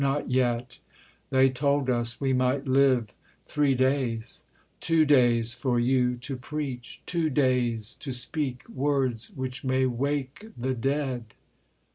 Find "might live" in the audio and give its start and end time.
2.33-3.13